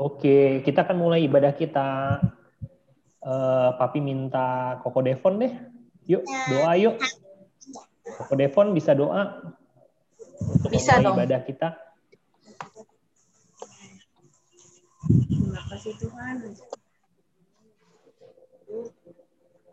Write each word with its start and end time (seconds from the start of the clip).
Oke, 0.00 0.64
kita 0.64 0.86
akan 0.86 0.96
mulai 0.96 1.26
ibadah 1.26 1.52
kita. 1.52 2.18
Uh, 3.22 3.70
Papi 3.78 4.02
minta 4.02 4.80
Koko 4.82 4.98
Devon 5.04 5.38
deh. 5.38 5.52
Yuk, 6.10 6.26
doa 6.26 6.74
yuk. 6.74 6.98
Koko 8.02 8.34
Devon 8.34 8.74
bisa 8.74 8.98
doa 8.98 9.38
untuk 10.42 10.74
bisa 10.74 10.98
dong. 10.98 11.14
ibadah 11.14 11.38
kita. 11.46 11.78
Terima 15.30 15.62
kasih 15.70 15.94
Tuhan. 16.02 16.34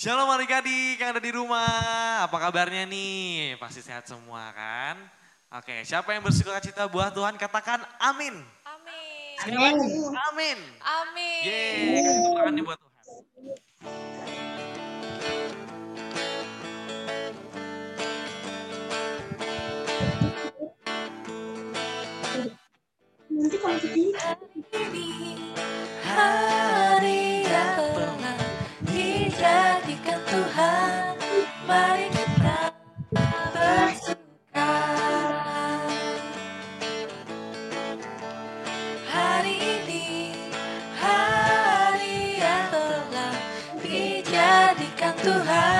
Shalom 0.00 0.32
adik-adik 0.32 0.96
yang 0.96 1.12
ada 1.12 1.20
di 1.20 1.28
rumah. 1.28 2.24
Apa 2.24 2.40
kabarnya 2.40 2.88
nih? 2.88 3.60
Pasti 3.60 3.84
sehat 3.84 4.08
semua 4.08 4.48
kan? 4.56 4.96
Oke, 5.52 5.84
siapa 5.84 6.16
yang 6.16 6.24
bersuka 6.24 6.56
cita 6.56 6.88
buat 6.88 7.12
Tuhan 7.12 7.36
katakan 7.36 7.84
amin. 8.00 8.32
Amin. 8.64 9.36
Lagi, 9.44 9.76
amin. 10.32 10.58
Amin. 10.80 11.40
Yeay, 11.44 12.00
kasih 12.00 12.16
tepuk 12.16 12.32
tangan 12.32 12.52
nih 12.56 12.64
buat 12.64 12.78
Tuhan. 12.80 12.96
Nanti 23.36 23.56
kalau 23.60 23.76
sedih, 23.76 24.16
Tuhan. 30.30 31.18
Hari 39.10 39.56
ini 39.58 40.30
hari 40.94 42.38
yang 42.38 42.70
telah 42.70 43.34
dijadikan 43.82 45.14
Tuhan. 45.18 45.79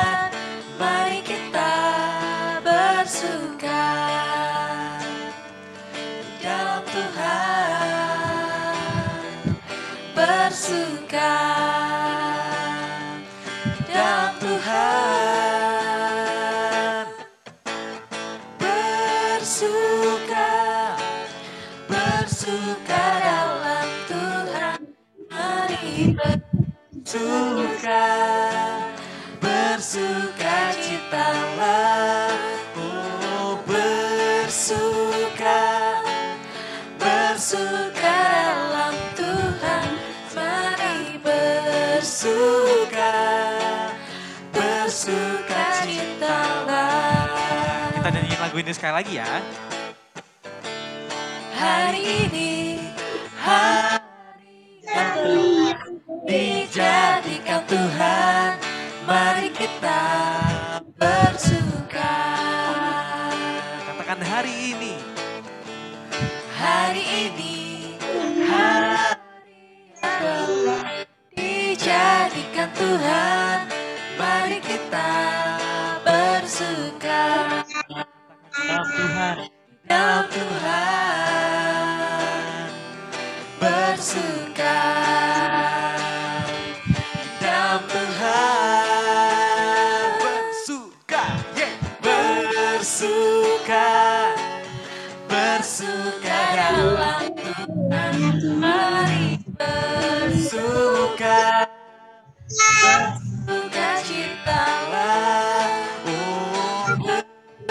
Sekali 48.81 48.97
lagi 48.97 49.21
ya. 49.21 49.29
hari 51.53 52.01
ini 52.01 52.81
hari 53.37 54.81
yang 54.89 55.21
telah 55.21 57.10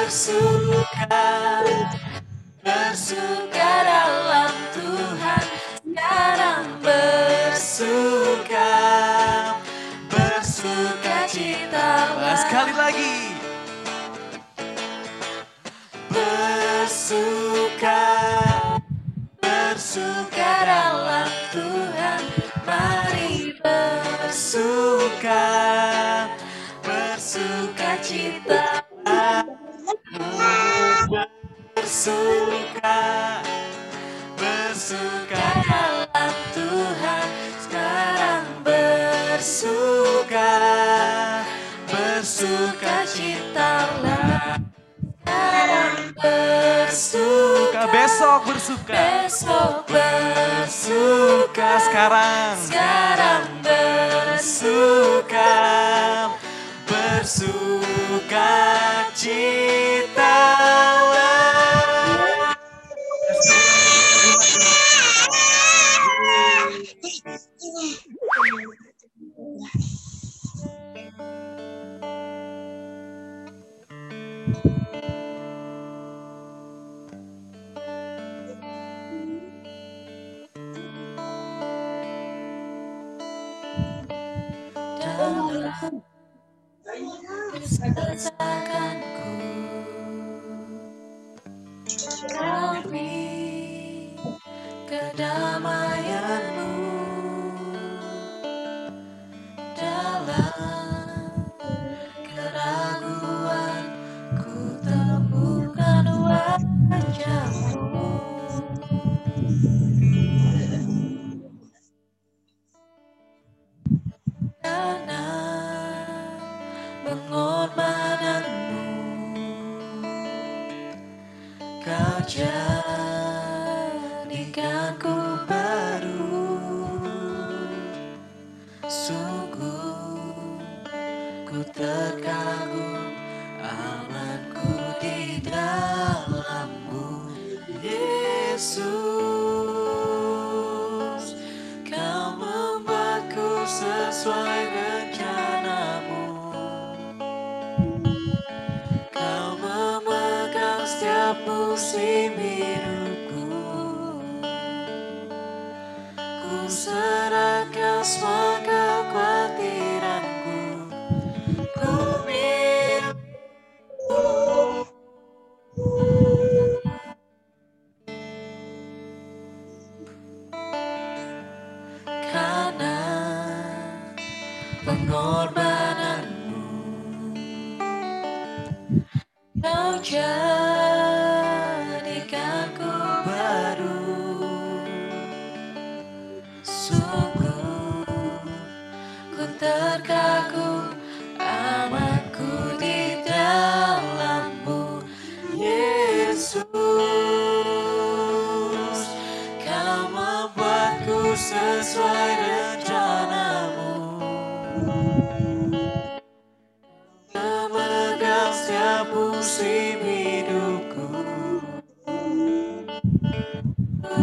bersuka 0.10 1.22
bersuka 2.66 3.74
dalam 3.86 4.50
Tuhan 4.74 5.46
sekarang 5.86 6.66
bersuka 6.82 8.74
bersuka 10.10 11.30
citalah 11.30 12.42
Sekali 12.42 12.74
lagi. 12.74 13.38
bersuka 16.10 18.02
bersuka 19.38 20.52
dalam 20.66 21.30
Tuhan 21.54 22.22
mari 22.66 23.54
bersuka 23.62 25.46
bersuka 32.10 32.98
bersuka 34.34 35.46
dalam 35.70 36.34
Tuhan 36.58 37.28
sekarang 37.62 38.46
bersuka 38.66 40.52
bersuka 41.86 42.96
citalah 43.06 44.58
sekarang 45.22 46.18
bersuka 46.18 47.82
Besok 47.90 48.42
bersuka. 48.50 48.94
besok 48.94 49.86
bersuka 49.90 51.72
Sekarang. 51.86 52.54
sekarang 52.58 53.44
bersuka 53.62 55.54
Bersuka 56.90 58.50
cita. 59.14 59.89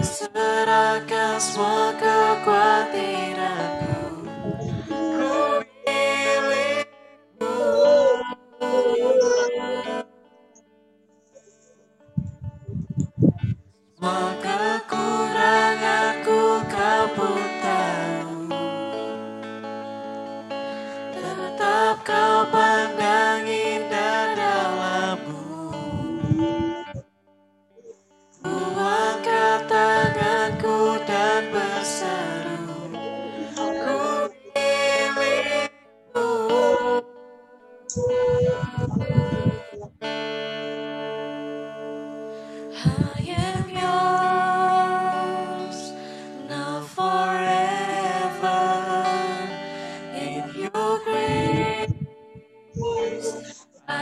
será 0.07 1.01
que 1.07 1.15
a 1.15 1.41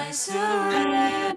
I 0.06 0.10
surrender. 0.10 1.34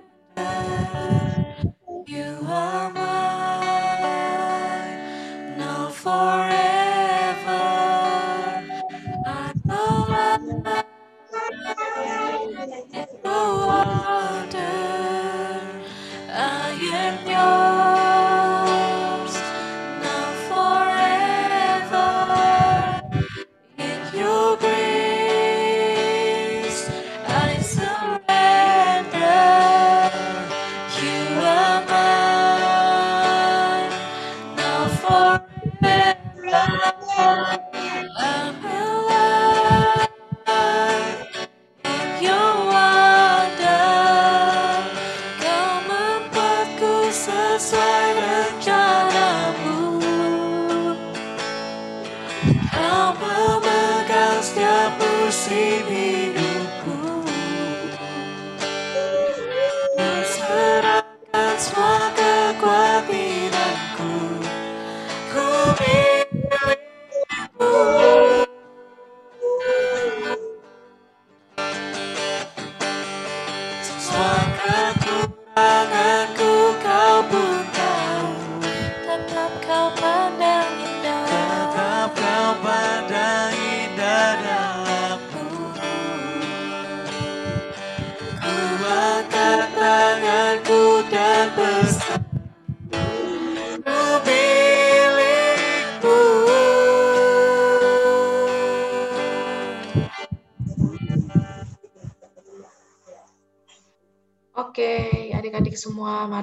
Apa 52.74 53.60
memegang 53.64 54.44
setiap 54.44 55.00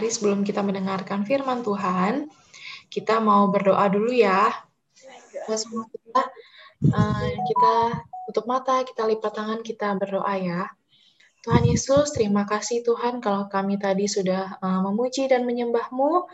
mari 0.05 0.13
sebelum 0.13 0.45
kita 0.45 0.61
mendengarkan 0.61 1.25
firman 1.25 1.65
Tuhan, 1.65 2.29
kita 2.93 3.25
mau 3.25 3.49
berdoa 3.49 3.89
dulu 3.89 4.13
ya. 4.13 4.53
Nah, 5.49 5.57
semua 5.57 5.89
kita, 5.89 6.29
uh, 6.93 7.25
kita 7.25 7.75
tutup 8.29 8.45
mata, 8.45 8.85
kita 8.85 9.01
lipat 9.09 9.33
tangan, 9.33 9.65
kita 9.65 9.97
berdoa 9.97 10.29
ya. 10.37 10.69
Tuhan 11.41 11.65
Yesus, 11.65 12.13
terima 12.13 12.45
kasih 12.45 12.85
Tuhan 12.85 13.25
kalau 13.25 13.49
kami 13.49 13.81
tadi 13.81 14.05
sudah 14.05 14.61
uh, 14.61 14.85
memuji 14.85 15.25
dan 15.25 15.49
menyembah-Mu. 15.49 16.29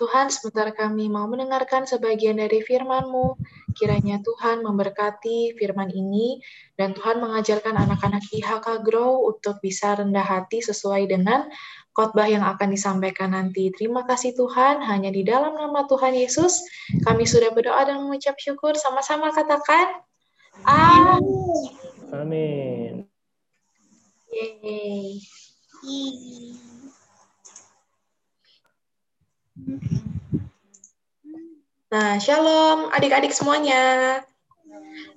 Tuhan, 0.00 0.32
sebentar 0.32 0.64
kami 0.72 1.12
mau 1.12 1.28
mendengarkan 1.28 1.84
sebagian 1.84 2.40
dari 2.40 2.64
firman-Mu. 2.64 3.36
Kiranya 3.76 4.24
Tuhan 4.24 4.64
memberkati 4.64 5.60
firman 5.60 5.92
ini 5.92 6.40
dan 6.80 6.96
Tuhan 6.96 7.20
mengajarkan 7.20 7.76
anak-anak 7.76 8.24
IHK 8.32 8.80
Grow 8.80 9.28
untuk 9.28 9.60
bisa 9.60 10.00
rendah 10.00 10.24
hati 10.24 10.64
sesuai 10.64 11.04
dengan 11.04 11.44
khotbah 11.92 12.32
yang 12.32 12.40
akan 12.48 12.72
disampaikan 12.72 13.36
nanti. 13.36 13.68
Terima 13.76 14.08
kasih 14.08 14.32
Tuhan, 14.32 14.80
hanya 14.88 15.12
di 15.12 15.20
dalam 15.20 15.52
nama 15.52 15.84
Tuhan 15.84 16.16
Yesus 16.16 16.64
kami 17.04 17.28
sudah 17.28 17.52
berdoa 17.52 17.84
dan 17.84 18.00
mengucap 18.00 18.40
syukur. 18.40 18.80
Sama-sama 18.80 19.28
katakan, 19.36 20.00
Amin. 20.64 21.20
Amin. 22.08 23.04
Yeay. 24.32 25.20
Nah, 31.90 32.16
shalom 32.22 32.88
adik-adik 32.94 33.34
semuanya. 33.34 34.22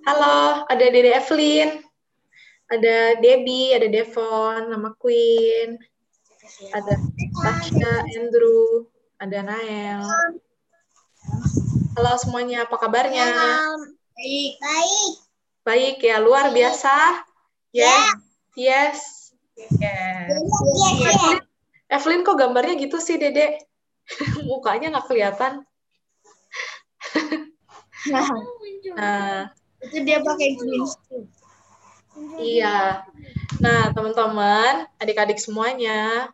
Halo, 0.04 0.68
ada 0.68 0.86
Dede 0.90 1.16
Evelyn, 1.16 1.80
ada 2.68 3.16
Debbie, 3.24 3.72
ada 3.72 3.88
Devon, 3.88 4.74
nama 4.74 4.92
Queen, 5.00 5.80
ada 6.76 6.94
Tasha, 7.40 7.94
Andrew, 8.20 8.90
ada 9.22 9.48
Nael. 9.48 10.04
Halo 11.96 12.12
semuanya, 12.20 12.68
apa 12.68 12.76
kabarnya? 12.76 13.32
Baik. 14.18 14.52
Baik. 14.60 15.14
Baik 15.64 15.98
ya, 16.04 16.20
luar 16.20 16.52
biasa. 16.52 17.24
Yes. 17.72 18.12
Yes. 18.60 18.98
Yes. 19.80 20.36
Evelyn, 21.00 21.40
Evelyn 21.88 22.22
kok 22.26 22.36
gambarnya 22.36 22.76
gitu 22.82 22.98
sih, 23.00 23.16
Dede? 23.16 23.62
Mukanya 24.50 24.94
nggak 24.94 25.08
kelihatan. 25.08 25.64
Nah, 28.12 28.28
Nah, 28.92 29.48
itu 29.80 29.98
dia 30.04 30.20
pakai 30.20 30.60
green 30.60 30.84
screen. 30.84 31.26
Iya. 32.38 33.08
Nah, 33.64 33.90
teman-teman, 33.96 34.86
adik-adik 35.00 35.40
semuanya, 35.40 36.30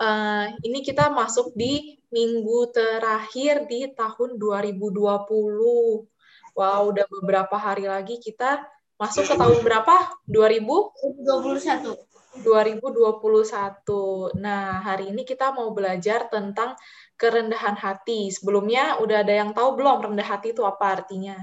eh, 0.00 0.46
ini 0.64 0.80
kita 0.82 1.12
masuk 1.12 1.52
di 1.54 2.00
minggu 2.10 2.72
terakhir 2.74 3.68
di 3.70 3.92
tahun 3.94 4.40
2020. 4.40 6.08
Wow, 6.56 6.90
udah 6.90 7.06
beberapa 7.06 7.54
hari 7.54 7.86
lagi 7.86 8.18
kita 8.18 8.66
masuk 8.98 9.28
ke 9.28 9.34
tahun 9.38 9.62
berapa? 9.62 10.10
2000? 10.26 10.90
21. 11.22 11.94
2021. 12.42 14.34
Nah, 14.38 14.82
hari 14.82 15.14
ini 15.14 15.22
kita 15.22 15.54
mau 15.54 15.70
belajar 15.70 16.26
tentang 16.26 16.74
kerendahan 17.20 17.76
hati. 17.76 18.32
Sebelumnya 18.32 18.96
udah 18.96 19.20
ada 19.20 19.34
yang 19.36 19.52
tahu 19.52 19.76
belum 19.76 20.08
rendah 20.08 20.24
hati 20.24 20.56
itu 20.56 20.64
apa 20.64 21.04
artinya? 21.04 21.36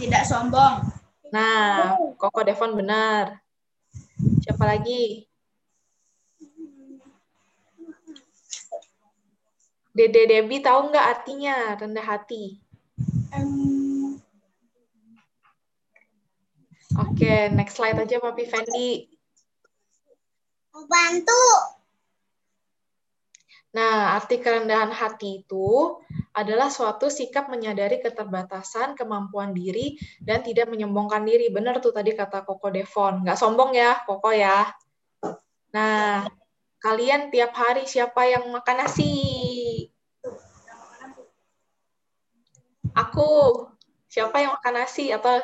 Tidak 0.00 0.24
sombong. 0.24 0.88
Nah, 1.28 2.00
Koko 2.16 2.40
Devon 2.40 2.72
benar. 2.72 3.36
Siapa 4.40 4.64
lagi? 4.64 5.28
Dede 9.92 10.24
Debbie 10.24 10.64
tahu 10.64 10.88
nggak 10.88 11.08
artinya 11.20 11.76
rendah 11.76 12.06
hati? 12.08 12.56
Oke, 16.96 17.52
next 17.52 17.76
slide 17.76 18.00
aja 18.00 18.16
Papi 18.16 18.44
Fendi. 18.48 19.12
Bantu. 20.72 21.44
Nah, 23.72 24.20
arti 24.20 24.36
kerendahan 24.36 24.92
hati 24.92 25.40
itu 25.40 25.96
adalah 26.36 26.68
suatu 26.68 27.08
sikap 27.08 27.48
menyadari 27.48 28.04
keterbatasan, 28.04 28.92
kemampuan 28.92 29.56
diri, 29.56 29.96
dan 30.20 30.44
tidak 30.44 30.68
menyombongkan 30.68 31.24
diri. 31.24 31.48
Benar 31.48 31.80
tuh 31.80 31.92
tadi 31.96 32.12
kata 32.12 32.44
Koko 32.44 32.68
Devon. 32.68 33.24
Nggak 33.24 33.40
sombong 33.40 33.72
ya, 33.72 33.96
Koko 34.04 34.28
ya. 34.28 34.68
Nah, 35.72 36.28
kalian 36.84 37.32
tiap 37.32 37.56
hari 37.56 37.88
siapa 37.88 38.28
yang 38.28 38.44
makan 38.52 38.84
nasi? 38.84 39.12
Aku. 42.92 43.32
Siapa 44.12 44.36
yang 44.36 44.52
makan 44.60 44.84
nasi? 44.84 45.08
Atau 45.08 45.40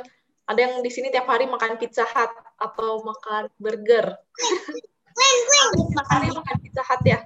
ada 0.49 0.61
yang 0.61 0.85
di 0.85 0.92
sini 0.92 1.08
tiap 1.08 1.28
hari 1.28 1.49
makan 1.49 1.80
pizza 1.80 2.04
hut 2.04 2.32
atau 2.61 3.00
makan 3.04 3.49
burger? 3.56 4.16
Makan 5.97 6.20
makan 6.32 6.56
pizza 6.61 6.85
hut 6.85 7.04
ya? 7.08 7.25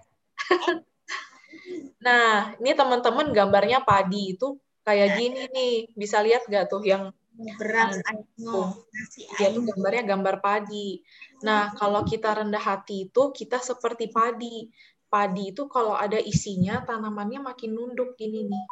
Nah, 2.03 2.59
ini 2.59 2.75
teman-teman 2.75 3.31
gambarnya 3.31 3.81
padi 3.87 4.35
itu 4.35 4.59
kayak 4.83 5.19
gini 5.19 5.47
nih. 5.51 5.75
Bisa 5.95 6.19
lihat 6.21 6.45
nggak 6.51 6.67
tuh 6.69 6.83
yang 6.83 7.15
Beras 7.33 7.97
Tuh. 7.97 8.09
aino. 8.13 8.85
Nasi 8.93 9.25
dia 9.41 9.49
tuh 9.51 9.65
gambarnya 9.65 10.03
gambar 10.05 10.37
padi. 10.45 11.01
Nah, 11.43 11.73
kalau 11.75 12.05
kita 12.05 12.45
rendah 12.45 12.61
hati 12.61 13.09
itu 13.09 13.23
kita 13.33 13.59
seperti 13.59 14.13
padi. 14.13 14.69
Padi 15.09 15.53
itu 15.53 15.69
kalau 15.69 15.97
ada 15.97 16.17
isinya 16.21 16.85
tanamannya 16.85 17.41
makin 17.41 17.73
nunduk 17.73 18.17
gini 18.21 18.49
nih. 18.49 18.67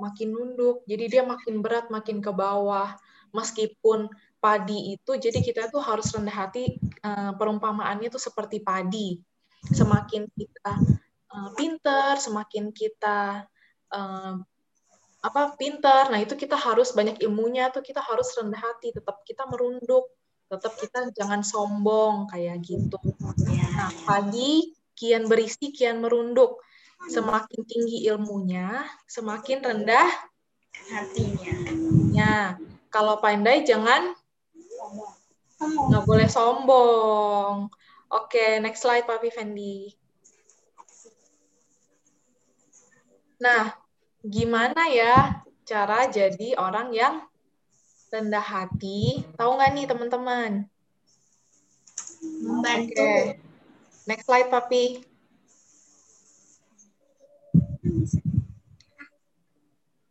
Makin 0.00 0.28
nunduk. 0.32 0.84
Jadi 0.88 1.04
dia 1.08 1.22
makin 1.24 1.60
berat, 1.60 1.92
makin 1.92 2.24
ke 2.24 2.32
bawah. 2.32 2.96
Meskipun 3.32 4.12
padi 4.42 4.96
itu 4.96 5.12
jadi 5.16 5.38
kita 5.40 5.72
tuh 5.72 5.80
harus 5.80 6.12
rendah 6.12 6.48
hati 6.48 6.76
eh, 6.80 7.32
perumpamaannya 7.36 8.08
tuh 8.08 8.20
seperti 8.20 8.60
padi. 8.60 9.20
Semakin 9.62 10.26
kita 10.32 10.74
eh, 11.32 11.50
pinter, 11.56 12.20
semakin 12.20 12.70
kita 12.70 13.48
eh, 13.92 14.34
apa 15.22 15.42
pinter. 15.54 16.10
Nah, 16.10 16.18
itu 16.18 16.34
kita 16.34 16.58
harus 16.58 16.90
banyak 16.92 17.22
ilmunya 17.22 17.70
tuh 17.70 17.80
kita 17.80 18.02
harus 18.02 18.34
rendah 18.34 18.58
hati, 18.58 18.90
tetap 18.90 19.22
kita 19.22 19.46
merunduk, 19.46 20.10
tetap 20.50 20.74
kita 20.76 21.08
jangan 21.14 21.40
sombong 21.46 22.26
kayak 22.28 22.58
gitu. 22.66 22.98
Nah, 23.76 23.90
pagi 24.04 24.74
kian 24.98 25.30
berisi 25.30 25.70
kian 25.72 26.02
merunduk. 26.02 26.60
Semakin 27.02 27.66
tinggi 27.66 28.06
ilmunya, 28.06 28.86
semakin 29.10 29.58
rendah 29.58 30.06
Hatinya. 30.86 31.54
ya. 32.14 32.36
Kalau 32.92 33.18
pandai 33.18 33.66
jangan 33.66 34.14
nggak 35.58 36.04
boleh 36.06 36.28
sombong. 36.30 37.66
Oke, 38.12 38.60
next 38.60 38.84
slide 38.84 39.08
Papi 39.08 39.32
Fendi. 39.32 40.01
Nah, 43.42 43.74
gimana 44.22 44.86
ya 44.86 45.42
cara 45.66 46.06
jadi 46.06 46.54
orang 46.54 46.94
yang 46.94 47.26
rendah 48.14 48.38
hati? 48.38 49.26
Tahu 49.34 49.58
nggak 49.58 49.70
nih 49.74 49.86
teman-teman? 49.90 50.50
Membantu. 52.22 53.02
Oke. 53.02 53.42
Next 54.06 54.30
slide, 54.30 54.46
Papi. 54.46 55.02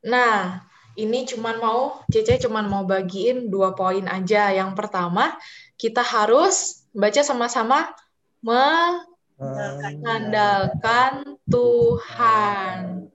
Nah, 0.04 0.68
ini 1.00 1.24
cuman 1.24 1.56
mau, 1.64 2.04
Cece 2.12 2.36
cuman 2.44 2.68
mau 2.68 2.84
bagiin 2.84 3.48
dua 3.48 3.72
poin 3.72 4.04
aja. 4.12 4.52
Yang 4.52 4.76
pertama, 4.76 5.40
kita 5.80 6.04
harus 6.04 6.84
baca 6.92 7.24
sama-sama 7.24 7.96
mengandalkan 9.40 11.40
Tuhan. 11.48 13.08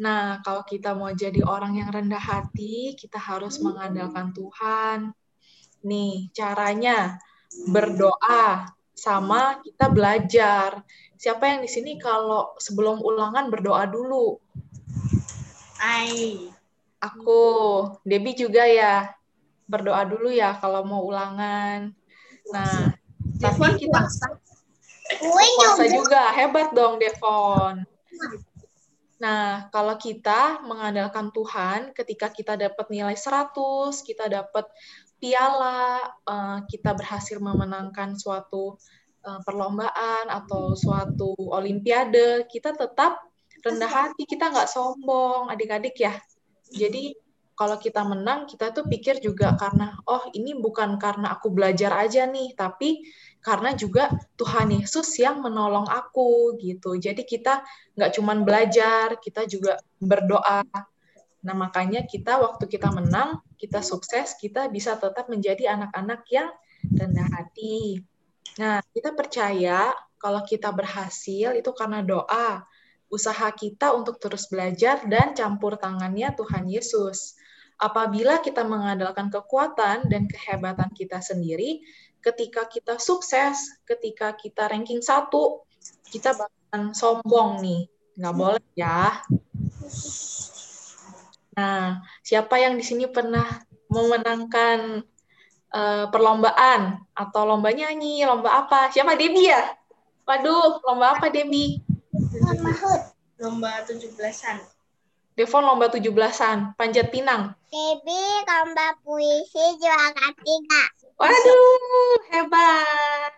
Nah, 0.00 0.40
kalau 0.40 0.64
kita 0.64 0.96
mau 0.96 1.12
jadi 1.12 1.44
orang 1.44 1.76
yang 1.76 1.92
rendah 1.92 2.20
hati, 2.20 2.96
kita 2.96 3.20
harus 3.20 3.60
mengandalkan 3.60 4.32
Tuhan. 4.32 5.12
Nih, 5.84 6.32
caranya 6.32 7.20
berdoa 7.68 8.64
sama 8.96 9.60
kita 9.60 9.92
belajar. 9.92 10.80
Siapa 11.20 11.52
yang 11.52 11.60
di 11.60 11.68
sini 11.68 12.00
kalau 12.00 12.56
sebelum 12.56 13.04
ulangan 13.04 13.52
berdoa 13.52 13.84
dulu? 13.84 14.40
Ai. 15.84 16.48
Aku, 17.04 17.44
Debbie 18.00 18.40
juga 18.40 18.64
ya. 18.64 19.12
Berdoa 19.68 20.08
dulu 20.08 20.32
ya 20.32 20.56
kalau 20.56 20.80
mau 20.80 21.04
ulangan. 21.04 21.92
Nah, 22.48 22.96
Devon 23.36 23.76
tapi 23.76 23.84
kita 23.84 24.00
puasa 25.20 25.84
juga. 25.92 26.32
Hebat 26.32 26.72
dong, 26.72 26.96
Devon. 26.96 27.84
Nah, 29.20 29.68
kalau 29.68 30.00
kita 30.00 30.64
mengandalkan 30.64 31.28
Tuhan, 31.30 31.92
ketika 31.92 32.32
kita 32.32 32.56
dapat 32.56 32.88
nilai 32.88 33.12
100, 33.12 34.00
kita 34.00 34.32
dapat 34.32 34.64
piala, 35.20 36.00
eh, 36.24 36.58
kita 36.64 36.96
berhasil 36.96 37.36
memenangkan 37.36 38.16
suatu 38.16 38.80
eh, 39.20 39.40
perlombaan 39.44 40.32
atau 40.32 40.72
suatu 40.72 41.36
olimpiade, 41.36 42.48
kita 42.48 42.72
tetap 42.72 43.20
rendah 43.60 43.92
hati, 43.92 44.24
kita 44.24 44.48
nggak 44.48 44.72
sombong, 44.72 45.52
adik-adik 45.52 45.92
ya. 46.00 46.16
Jadi, 46.72 47.12
kalau 47.60 47.76
kita 47.76 48.00
menang, 48.08 48.48
kita 48.48 48.72
tuh 48.72 48.88
pikir 48.88 49.20
juga 49.20 49.52
karena, 49.52 49.92
oh 50.08 50.32
ini 50.32 50.56
bukan 50.56 50.96
karena 50.96 51.36
aku 51.36 51.52
belajar 51.52 51.92
aja 51.92 52.24
nih, 52.24 52.56
tapi 52.56 53.04
karena 53.44 53.76
juga 53.76 54.08
Tuhan 54.40 54.72
Yesus 54.72 55.12
yang 55.20 55.44
menolong 55.44 55.84
aku 55.84 56.56
gitu. 56.56 56.96
Jadi 56.96 57.28
kita 57.28 57.60
nggak 58.00 58.16
cuman 58.16 58.48
belajar, 58.48 59.20
kita 59.20 59.44
juga 59.44 59.76
berdoa. 60.00 60.64
Nah 61.44 61.52
makanya 61.52 62.08
kita 62.08 62.40
waktu 62.40 62.64
kita 62.64 62.88
menang, 62.96 63.44
kita 63.60 63.84
sukses, 63.84 64.40
kita 64.40 64.72
bisa 64.72 64.96
tetap 64.96 65.28
menjadi 65.28 65.76
anak-anak 65.76 66.24
yang 66.32 66.48
rendah 66.80 67.28
hati. 67.28 68.00
Nah 68.56 68.80
kita 68.88 69.12
percaya 69.12 69.92
kalau 70.16 70.40
kita 70.48 70.72
berhasil 70.72 71.52
itu 71.52 71.70
karena 71.76 72.00
doa, 72.00 72.64
usaha 73.12 73.52
kita 73.52 73.92
untuk 73.92 74.16
terus 74.16 74.48
belajar 74.48 75.04
dan 75.04 75.36
campur 75.36 75.76
tangannya 75.76 76.32
Tuhan 76.32 76.64
Yesus. 76.64 77.36
Apabila 77.80 78.44
kita 78.44 78.60
mengandalkan 78.60 79.32
kekuatan 79.32 80.12
dan 80.12 80.28
kehebatan 80.28 80.92
kita 80.92 81.24
sendiri, 81.24 81.80
ketika 82.20 82.68
kita 82.68 83.00
sukses, 83.00 83.80
ketika 83.88 84.36
kita 84.36 84.68
ranking 84.68 85.00
satu, 85.00 85.64
kita 86.12 86.36
bakalan 86.36 86.92
sombong 86.92 87.64
nih. 87.64 87.82
Nggak 88.20 88.36
boleh 88.36 88.66
ya. 88.76 89.24
Nah, 91.56 92.04
siapa 92.20 92.60
yang 92.60 92.76
di 92.76 92.84
sini 92.84 93.08
pernah 93.08 93.64
memenangkan 93.88 95.02
uh, 95.72 96.04
perlombaan 96.12 97.00
atau 97.16 97.42
lomba 97.48 97.72
nyanyi, 97.72 98.22
lomba 98.28 98.60
apa? 98.66 98.92
Siapa 98.92 99.16
Debbie 99.16 99.50
ya? 99.50 99.72
Waduh, 100.28 100.84
lomba 100.84 101.16
apa 101.16 101.32
Debbie? 101.32 101.80
Lomba 103.40 103.82
17-an. 103.88 104.79
Devon 105.40 105.64
lomba 105.64 105.88
17-an, 105.88 106.76
panjat 106.76 107.08
pinang. 107.08 107.56
Debbie 107.72 108.44
lomba 108.44 108.92
puisi 109.00 109.64
juara 109.80 110.36
tiga. 110.36 110.82
Waduh, 111.16 112.20
hebat. 112.28 113.32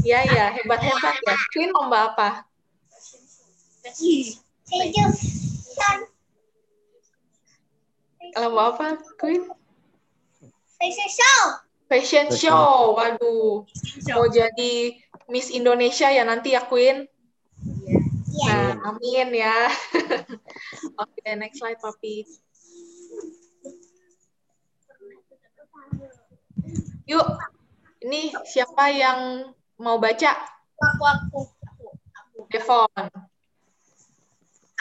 Ya, 0.00 0.24
ya, 0.24 0.56
hebat-hebat 0.56 1.20
ya. 1.20 1.36
Queen 1.52 1.68
lomba 1.68 2.16
apa? 2.16 2.48
Tujuh. 3.84 4.40
Lomba 8.40 8.62
apa, 8.72 8.96
Queen? 9.20 9.52
Fashion 10.80 11.10
show. 11.12 11.40
Fashion 11.92 12.26
show. 12.32 12.96
Waduh. 12.96 13.68
Mau 14.16 14.24
jadi 14.32 14.96
Miss 15.28 15.52
Indonesia 15.52 16.08
ya 16.08 16.24
nanti 16.24 16.56
ya, 16.56 16.64
Queen? 16.64 17.04
Nah, 18.36 18.92
amin 18.92 19.32
ya. 19.32 19.72
Oke, 21.02 21.24
next 21.40 21.64
slide, 21.64 21.80
Papi. 21.80 22.28
Yuk, 27.06 27.26
ini 28.04 28.34
siapa 28.44 28.92
yang 28.92 29.50
mau 29.80 29.96
baca? 29.96 30.36
Aku, 30.76 31.04
aku, 31.06 31.40
aku, 31.64 31.86
aku. 32.12 32.38
Devon. 32.52 33.08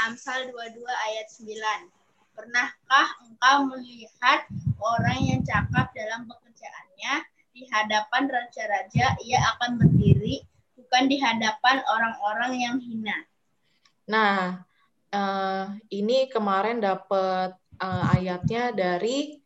Amsal 0.03 0.51
22 0.51 0.83
ayat 0.83 1.27
9. 1.31 1.55
Pernahkah 2.35 3.07
engkau 3.23 3.57
melihat 3.71 4.43
orang 4.83 5.19
yang 5.23 5.41
cakap 5.47 5.95
dalam 5.95 6.27
pekerjaannya 6.27 7.23
di 7.55 7.63
hadapan 7.71 8.27
raja-raja 8.27 9.15
ia 9.23 9.39
akan 9.55 9.79
berdiri 9.79 10.43
bukan 10.75 11.07
di 11.07 11.15
hadapan 11.23 11.79
orang-orang 11.87 12.59
yang 12.59 12.75
hina. 12.83 13.15
Nah, 14.05 14.61
uh, 15.13 15.65
ini 15.89 16.29
kemarin 16.29 16.77
dapat 16.81 17.57
uh, 17.81 18.03
ayatnya 18.13 18.75
dari 18.75 19.41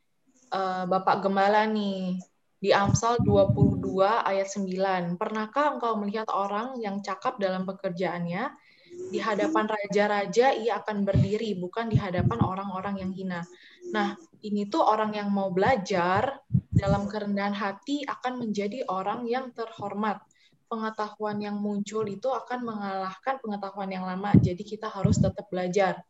uh, 0.51 0.84
Bapak 0.89 1.24
Gembala 1.24 1.63
nih 1.70 2.20
di 2.60 2.75
Amsal 2.75 3.24
22 3.24 4.04
ayat 4.04 4.48
9. 4.51 5.15
Pernahkah 5.15 5.80
engkau 5.80 5.95
melihat 5.95 6.28
orang 6.28 6.76
yang 6.84 7.00
cakap 7.00 7.39
dalam 7.39 7.63
pekerjaannya 7.63 8.52
di 9.10 9.17
hadapan 9.17 9.65
raja-raja 9.65 10.52
ia 10.52 10.84
akan 10.84 11.08
berdiri 11.08 11.56
bukan 11.56 11.88
di 11.88 11.95
hadapan 11.95 12.43
orang-orang 12.43 13.00
yang 13.00 13.12
hina. 13.15 13.41
Nah, 13.95 14.19
ini 14.43 14.67
tuh 14.67 14.84
orang 14.84 15.15
yang 15.15 15.32
mau 15.32 15.56
belajar 15.56 16.43
dalam 16.69 17.08
kerendahan 17.08 17.56
hati 17.56 18.04
akan 18.04 18.43
menjadi 18.43 18.84
orang 18.91 19.24
yang 19.24 19.56
terhormat. 19.56 20.19
Pengetahuan 20.69 21.41
yang 21.41 21.58
muncul 21.58 22.05
itu 22.05 22.29
akan 22.29 22.62
mengalahkan 22.62 23.41
pengetahuan 23.41 23.89
yang 23.89 24.05
lama. 24.05 24.38
Jadi 24.38 24.62
kita 24.62 24.86
harus 24.86 25.17
tetap 25.17 25.49
belajar. 25.49 26.05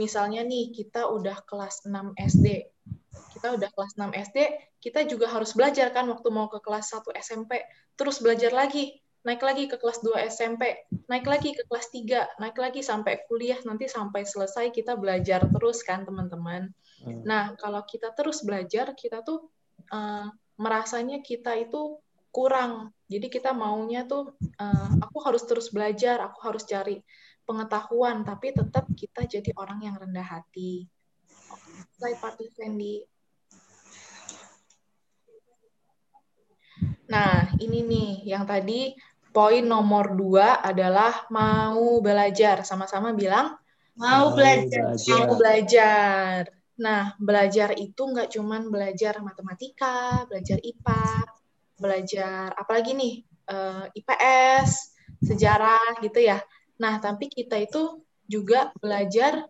Misalnya 0.00 0.40
nih, 0.40 0.72
kita 0.72 1.12
udah 1.12 1.44
kelas 1.44 1.84
6 1.84 2.16
SD. 2.16 2.64
Kita 3.10 3.54
udah 3.54 3.68
kelas 3.74 3.92
6 3.98 4.10
SD, 4.14 4.38
kita 4.78 5.02
juga 5.04 5.26
harus 5.28 5.50
belajar 5.52 5.90
kan 5.90 6.06
waktu 6.06 6.28
mau 6.30 6.46
ke 6.46 6.62
kelas 6.62 6.94
1 6.94 7.10
SMP. 7.18 7.60
Terus 7.98 8.22
belajar 8.22 8.54
lagi, 8.54 9.02
naik 9.26 9.42
lagi 9.44 9.68
ke 9.68 9.76
kelas 9.76 10.00
2 10.00 10.16
SMP, 10.30 10.88
naik 11.10 11.26
lagi 11.28 11.52
ke 11.52 11.66
kelas 11.68 11.92
3, 11.92 12.40
naik 12.40 12.56
lagi 12.56 12.80
sampai 12.80 13.20
kuliah, 13.28 13.58
nanti 13.66 13.90
sampai 13.90 14.24
selesai 14.24 14.72
kita 14.72 14.96
belajar 14.96 15.44
terus 15.44 15.84
kan 15.84 16.08
teman-teman. 16.08 16.72
Hmm. 17.04 17.22
Nah, 17.26 17.52
kalau 17.60 17.84
kita 17.84 18.16
terus 18.16 18.40
belajar, 18.40 18.96
kita 18.96 19.20
tuh 19.20 19.50
uh, 19.92 20.30
merasanya 20.56 21.20
kita 21.20 21.56
itu 21.60 22.00
kurang. 22.32 22.94
Jadi 23.10 23.26
kita 23.26 23.50
maunya 23.50 24.06
tuh, 24.06 24.38
uh, 24.38 24.90
aku 25.02 25.18
harus 25.26 25.42
terus 25.42 25.74
belajar, 25.74 26.22
aku 26.22 26.38
harus 26.46 26.62
cari 26.62 27.02
pengetahuan, 27.42 28.22
tapi 28.22 28.54
tetap 28.54 28.86
kita 28.94 29.26
jadi 29.26 29.50
orang 29.58 29.82
yang 29.82 29.98
rendah 29.98 30.22
hati. 30.22 30.86
Slide 31.98 32.22
Party 32.22 32.46
Fendi. 32.54 33.02
Nah, 37.10 37.50
ini 37.58 37.82
nih 37.82 38.10
yang 38.30 38.46
tadi 38.46 38.94
poin 39.34 39.66
nomor 39.66 40.14
dua 40.14 40.62
adalah 40.62 41.26
mau 41.34 41.98
belajar. 41.98 42.62
Sama-sama 42.62 43.10
bilang 43.10 43.58
mau 43.98 44.30
belajar. 44.30 44.94
Mau 44.94 45.34
belajar. 45.34 46.46
Nah, 46.78 47.18
belajar 47.18 47.74
itu 47.74 47.98
nggak 47.98 48.30
cuma 48.38 48.62
belajar 48.62 49.18
matematika, 49.20 50.22
belajar 50.30 50.62
IPA, 50.62 51.39
belajar 51.80 52.52
apalagi 52.54 52.92
nih 52.92 53.14
uh, 53.48 53.88
eh, 53.88 53.98
IPS, 54.04 54.94
sejarah 55.24 55.98
gitu 56.04 56.20
ya. 56.20 56.38
Nah, 56.76 57.00
tapi 57.00 57.32
kita 57.32 57.56
itu 57.56 58.04
juga 58.30 58.70
belajar 58.78 59.48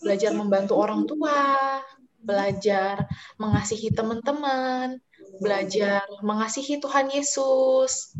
belajar 0.00 0.30
membantu 0.34 0.74
orang 0.78 1.06
tua, 1.06 1.80
belajar 2.24 3.04
mengasihi 3.36 3.92
teman-teman, 3.92 4.98
belajar 5.38 6.06
mengasihi 6.24 6.80
Tuhan 6.80 7.12
Yesus. 7.12 8.16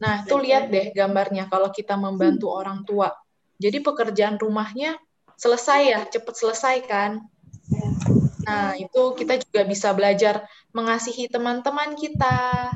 Nah, 0.00 0.24
itu 0.24 0.36
lihat 0.40 0.72
deh 0.72 0.94
gambarnya 0.96 1.50
kalau 1.50 1.68
kita 1.68 1.98
membantu 1.98 2.48
orang 2.52 2.86
tua. 2.88 3.12
Jadi 3.60 3.84
pekerjaan 3.84 4.40
rumahnya 4.40 4.96
selesai 5.36 5.80
ya, 5.84 6.00
cepat 6.08 6.34
selesai 6.36 6.76
kan? 6.88 7.20
Nah, 8.48 8.72
itu 8.80 9.02
kita 9.20 9.36
juga 9.44 9.62
bisa 9.68 9.92
belajar 9.92 10.48
mengasihi 10.72 11.28
teman-teman 11.28 11.92
kita. 11.94 12.72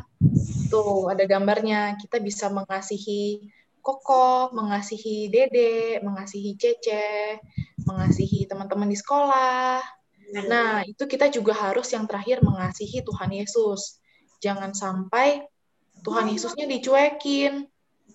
Tuh, 0.74 1.06
ada 1.14 1.22
gambarnya. 1.22 1.94
Kita 1.94 2.18
bisa 2.18 2.50
mengasihi 2.50 3.46
Koko, 3.78 4.50
mengasihi 4.50 5.30
Dede, 5.30 6.02
mengasihi 6.02 6.56
Cece, 6.58 7.38
mengasihi 7.84 8.48
teman-teman 8.48 8.88
di 8.88 8.96
sekolah, 8.96 9.84
Nah, 10.32 10.82
itu 10.88 11.04
kita 11.04 11.28
juga 11.28 11.52
harus 11.52 11.86
yang 11.92 12.08
terakhir 12.08 12.40
mengasihi 12.40 13.04
Tuhan 13.04 13.30
Yesus. 13.30 14.00
Jangan 14.40 14.72
sampai 14.72 15.44
Tuhan 16.02 16.32
Yesusnya 16.32 16.66
dicuekin. 16.66 17.68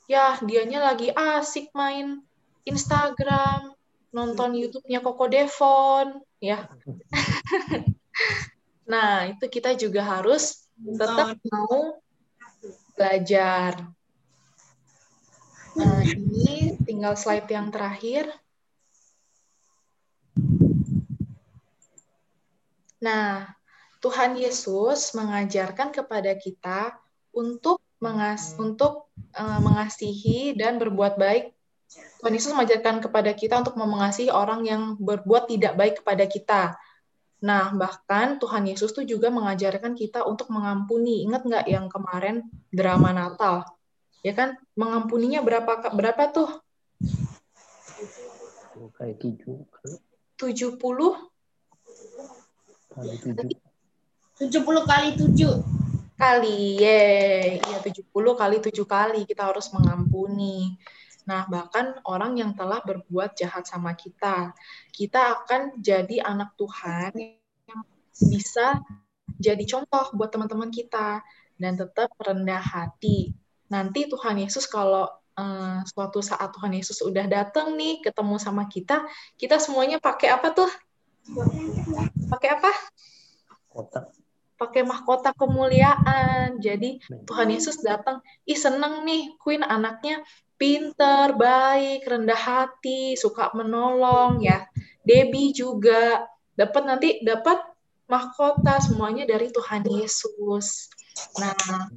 Ya, 0.10 0.42
dianya 0.42 0.82
lagi 0.82 1.14
asik 1.14 1.70
main 1.78 2.26
Instagram, 2.66 3.78
nonton 4.10 4.58
YouTube-nya 4.58 5.06
Koko 5.06 5.30
Devon, 5.30 6.18
ya. 6.42 6.66
nah, 8.92 9.30
itu 9.30 9.46
kita 9.46 9.78
juga 9.78 10.02
harus 10.02 10.66
tetap 10.82 11.38
mau 11.54 12.02
belajar. 13.00 13.80
Nah, 15.80 16.04
ini 16.04 16.76
tinggal 16.84 17.16
slide 17.16 17.48
yang 17.48 17.72
terakhir. 17.72 18.28
Nah, 23.00 23.48
Tuhan 24.04 24.36
Yesus 24.36 25.16
mengajarkan 25.16 25.96
kepada 25.96 26.36
kita 26.36 27.00
untuk 27.32 27.80
mengas 28.04 28.56
untuk 28.60 29.08
uh, 29.36 29.60
mengasihi 29.64 30.52
dan 30.60 30.76
berbuat 30.76 31.16
baik. 31.16 31.56
Tuhan 32.20 32.36
Yesus 32.36 32.52
mengajarkan 32.52 33.00
kepada 33.00 33.32
kita 33.32 33.64
untuk 33.64 33.80
mengasihi 33.80 34.28
orang 34.28 34.68
yang 34.68 35.00
berbuat 35.00 35.48
tidak 35.48 35.80
baik 35.80 35.96
kepada 36.04 36.26
kita. 36.28 36.62
Nah, 37.40 37.72
bahkan 37.72 38.36
Tuhan 38.38 38.68
Yesus 38.68 38.92
tuh 38.92 39.08
juga 39.08 39.32
mengajarkan 39.32 39.96
kita 39.96 40.28
untuk 40.28 40.52
mengampuni. 40.52 41.24
Ingat 41.24 41.48
nggak 41.48 41.66
yang 41.72 41.88
kemarin 41.88 42.48
drama 42.72 43.16
Natal? 43.16 43.64
Ya 44.22 44.36
kan? 44.36 44.60
Mengampuninya 44.76 45.40
berapa 45.40 45.92
berapa 45.96 46.24
tuh? 46.36 46.50
Kayak 49.00 49.18
tujuh. 49.24 49.64
Tujuh 50.36 50.76
puluh 50.76 51.16
Kali 52.90 53.16
tujuh. 53.22 53.60
70 54.40 54.88
kali 54.88 55.10
7. 55.20 55.80
kali 56.20 56.84
ye 56.84 57.60
ya 57.64 57.80
70 57.80 58.12
kali 58.12 58.58
7 58.60 58.72
kali 58.84 59.24
kita 59.24 59.48
harus 59.52 59.72
mengampuni 59.72 60.76
nah 61.30 61.46
bahkan 61.46 61.94
orang 62.10 62.42
yang 62.42 62.58
telah 62.58 62.82
berbuat 62.82 63.38
jahat 63.38 63.70
sama 63.70 63.94
kita 63.94 64.58
kita 64.90 65.38
akan 65.38 65.78
jadi 65.78 66.26
anak 66.26 66.58
Tuhan 66.58 67.14
yang 67.70 67.82
bisa 68.34 68.82
jadi 69.38 69.62
contoh 69.70 70.10
buat 70.18 70.34
teman-teman 70.34 70.74
kita 70.74 71.22
dan 71.62 71.78
tetap 71.78 72.10
rendah 72.18 72.58
hati 72.58 73.38
nanti 73.70 74.10
Tuhan 74.10 74.42
Yesus 74.42 74.66
kalau 74.66 75.06
eh, 75.38 75.86
suatu 75.86 76.26
saat 76.26 76.50
Tuhan 76.50 76.74
Yesus 76.74 77.06
udah 77.06 77.30
datang 77.30 77.78
nih 77.78 78.02
ketemu 78.02 78.42
sama 78.42 78.66
kita 78.66 79.06
kita 79.38 79.62
semuanya 79.62 80.02
pakai 80.02 80.34
apa 80.34 80.50
tuh 80.50 80.72
pakai 82.34 82.58
apa 82.58 82.72
Kotak. 83.70 84.12
pakai 84.60 84.82
mahkota 84.84 85.32
kemuliaan. 85.38 86.60
Jadi 86.60 87.00
Tuhan 87.08 87.48
Yesus 87.54 87.80
datang, 87.80 88.20
ih 88.44 88.60
seneng 88.60 89.08
nih 89.08 89.40
Queen 89.40 89.64
anaknya 89.64 90.20
pinter, 90.60 91.32
baik, 91.34 92.04
rendah 92.04 92.36
hati, 92.36 93.16
suka 93.16 93.56
menolong 93.56 94.44
ya. 94.44 94.68
Debbie 95.08 95.56
juga 95.56 96.28
dapat 96.54 96.84
nanti 96.84 97.24
dapat 97.24 97.64
mahkota 98.12 98.84
semuanya 98.84 99.24
dari 99.24 99.48
Tuhan 99.50 99.88
Yesus. 99.88 100.92
Nah, 101.40 101.88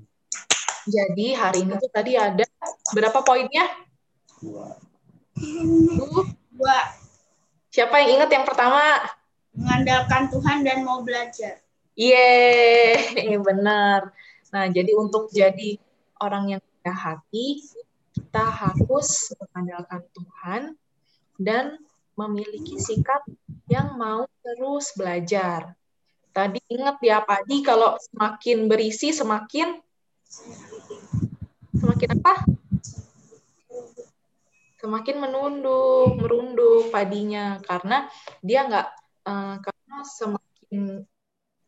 jadi 0.86 1.26
hari 1.34 1.66
ini 1.66 1.74
tuh 1.82 1.90
tadi 1.90 2.14
ada 2.14 2.46
berapa 2.94 3.18
poinnya? 3.26 3.66
Dua. 4.38 4.78
Siapa 7.72 8.04
yang 8.04 8.20
ingat 8.20 8.30
yang 8.30 8.46
pertama? 8.46 9.02
mengandalkan 9.52 10.32
Tuhan 10.32 10.64
dan 10.64 10.84
mau 10.84 11.04
belajar. 11.04 11.60
Yeay, 11.92 13.36
benar. 13.48 14.12
Nah, 14.52 14.64
jadi 14.68 14.92
untuk 14.96 15.28
jadi 15.32 15.76
orang 16.20 16.56
yang 16.56 16.60
rendah 16.60 16.98
hati, 16.98 17.60
kita 18.32 18.48
harus 18.48 19.28
mengandalkan 19.36 20.08
Tuhan 20.16 20.62
dan 21.36 21.76
memiliki 22.16 22.80
sikap 22.80 23.20
yang 23.68 24.00
mau 24.00 24.24
terus 24.40 24.88
belajar. 24.96 25.76
Tadi 26.32 26.56
ingat 26.72 26.96
ya, 27.04 27.20
Padi, 27.20 27.60
kalau 27.60 27.92
semakin 28.00 28.72
berisi, 28.72 29.12
semakin 29.12 29.76
semakin 31.76 32.08
apa? 32.24 32.48
Semakin 34.80 35.16
menunduk, 35.20 36.16
merunduk 36.16 36.88
padinya 36.88 37.60
karena 37.68 38.08
dia 38.40 38.64
nggak 38.64 38.88
eh, 39.28 39.56
karena 39.60 39.96
semakin 40.08 41.04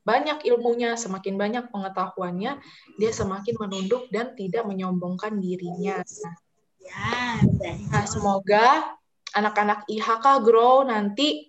banyak 0.01 0.49
ilmunya, 0.49 0.97
semakin 0.97 1.37
banyak 1.37 1.69
pengetahuannya, 1.69 2.57
dia 2.97 3.13
semakin 3.13 3.53
menunduk 3.61 4.09
dan 4.09 4.33
tidak 4.33 4.65
menyombongkan 4.65 5.37
dirinya. 5.37 6.01
Ya, 6.85 7.41
Nah, 7.89 8.05
semoga 8.05 8.97
anak-anak 9.35 9.89
IHK 9.89 10.27
grow 10.45 10.85
nanti 10.85 11.49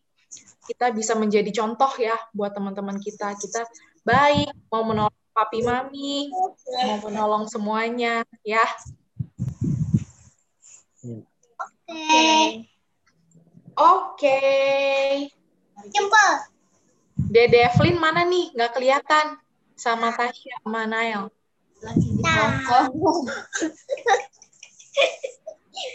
kita 0.65 0.89
bisa 0.89 1.13
menjadi 1.13 1.51
contoh 1.53 1.91
ya 1.99 2.17
buat 2.33 2.55
teman-teman 2.55 2.97
kita. 2.97 3.37
Kita 3.37 3.67
baik, 4.01 4.49
mau 4.73 4.81
menolong 4.81 5.25
papi 5.35 5.59
mami, 5.61 6.31
mau 6.87 6.97
menolong 7.05 7.45
semuanya 7.45 8.23
ya. 8.41 8.63
Oke. 11.05 12.65
Oke. 13.75 14.39
Jempol. 15.91 16.33
Dede 17.29 17.69
Evelyn 17.69 17.99
mana 17.99 18.25
nih? 18.25 18.55
Nggak 18.55 18.71
kelihatan. 18.73 19.37
Sama 19.75 20.15
Tasya, 20.15 20.63
sama 20.63 20.87
Nael. 20.87 21.27
Lagi 21.83 22.07
di 22.15 22.23
Hongkong. 22.23 23.27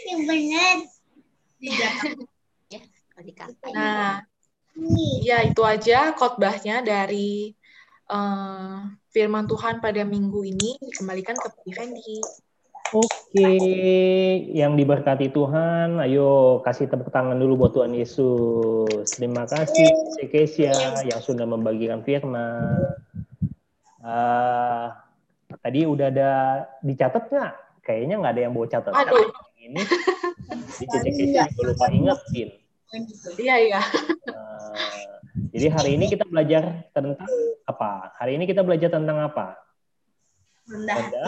Yang 0.09 0.21
benar. 0.27 0.75
Tidak. 1.61 1.93
Nah, 3.73 4.25
ya 5.21 5.45
itu 5.45 5.61
aja 5.61 6.15
khotbahnya 6.17 6.81
dari 6.81 7.53
eh, 8.09 8.77
firman 9.13 9.45
Tuhan 9.45 9.83
pada 9.83 10.01
minggu 10.01 10.41
ini. 10.45 10.77
Dikembalikan 10.81 11.37
ke 11.37 11.47
Pak 11.53 11.65
Effendi. 11.69 12.19
Oke, 12.91 13.47
yang 14.51 14.75
diberkati 14.75 15.31
Tuhan, 15.31 16.03
ayo 16.03 16.59
kasih 16.59 16.91
tepuk 16.91 17.07
tangan 17.07 17.39
dulu 17.39 17.63
buat 17.63 17.71
Tuhan 17.71 17.95
Yesus. 17.95 19.15
Terima 19.15 19.47
kasih 19.47 19.87
Cekesia 20.19 20.99
yang 21.07 21.23
sudah 21.23 21.47
membagikan 21.47 22.03
firman. 22.03 22.99
Ah, 24.03 25.07
tadi 25.63 25.87
udah 25.87 26.11
ada 26.11 26.31
dicatat 26.83 27.31
nggak? 27.31 27.53
Kayaknya 27.91 28.15
nggak 28.23 28.33
ada 28.39 28.41
yang 28.47 28.53
bawa 28.55 28.67
catat. 28.71 28.91
Aduh. 28.95 29.27
Ini 29.59 29.83
di 30.79 30.85
Cekesia 30.87 31.43
juga 31.51 31.75
lupa 31.75 31.85
ingetin. 31.91 32.49
Iya, 33.35 33.55
iya. 33.59 33.81
Ah, 34.31 35.19
jadi 35.51 35.67
hari 35.75 35.99
ini 35.99 36.07
kita 36.07 36.23
belajar 36.23 36.87
tentang 36.95 37.27
apa? 37.67 38.15
Hari 38.15 38.39
ini 38.39 38.47
kita 38.47 38.63
belajar 38.63 38.87
tentang 38.87 39.19
apa? 39.19 39.59
Rendah 40.71 40.95
hati. 40.95 41.23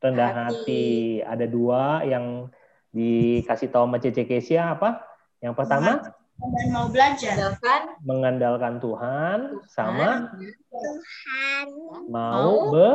rendah 0.00 0.32
hati. 0.32 0.86
Ada 1.20 1.44
dua 1.44 2.00
yang 2.08 2.48
dikasih 2.96 3.68
tahu 3.68 3.84
sama 3.84 4.00
Cece 4.00 4.24
Kesia 4.24 4.72
apa? 4.72 5.04
Yang 5.44 5.54
pertama 5.60 6.00
Dan 6.36 6.68
mau 6.72 6.88
belajar. 6.88 7.32
Andalkan 7.32 7.80
mengandalkan 8.04 8.74
Tuhan 8.80 9.38
sama 9.68 10.32
Tuhan 10.68 11.66
mau 12.08 12.72
be 12.72 12.88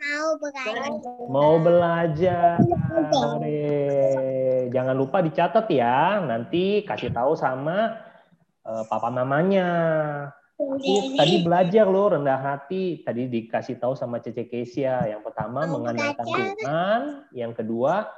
mau 0.00 0.30
belajar. 0.38 0.74
mau 1.28 1.54
belajar. 1.60 2.56
Jangan 4.70 4.96
lupa 4.96 5.24
dicatat 5.24 5.66
ya. 5.72 6.20
Nanti 6.20 6.84
kasih 6.84 7.12
tahu 7.12 7.34
sama 7.36 7.96
eh, 8.64 8.84
papa 8.88 9.08
mamanya. 9.08 9.68
Aku 10.56 10.80
tadi 11.20 11.44
belajar 11.44 11.84
loh 11.84 12.16
rendah 12.16 12.40
hati. 12.40 13.04
Tadi 13.04 13.28
dikasih 13.28 13.76
tahu 13.76 13.92
sama 13.92 14.24
Cece 14.24 14.48
Kesia. 14.48 15.04
Yang 15.04 15.28
pertama 15.28 15.68
Mau 15.68 15.80
mengandalkan. 15.80 16.24
Tuhan. 16.24 17.00
Yang 17.36 17.52
kedua 17.60 18.08